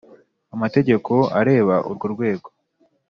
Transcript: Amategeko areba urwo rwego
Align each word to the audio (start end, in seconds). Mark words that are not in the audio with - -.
Amategeko 0.55 1.13
areba 1.39 1.75
urwo 1.89 2.05
rwego 2.13 2.47